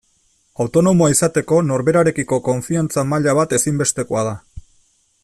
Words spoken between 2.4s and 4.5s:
konfiantza maila bat ezinbestekoa da.